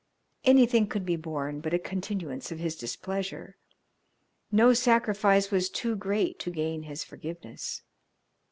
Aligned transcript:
Anything 0.45 0.87
could 0.87 1.05
be 1.05 1.15
borne 1.15 1.59
but 1.59 1.75
a 1.75 1.77
continuance 1.77 2.51
of 2.51 2.57
his 2.57 2.75
displeasure. 2.75 3.55
No 4.51 4.73
sacrifice 4.73 5.51
was 5.51 5.69
too 5.69 5.95
great 5.95 6.39
to 6.39 6.49
gain 6.49 6.81
his 6.81 7.03
forgiveness. 7.03 7.83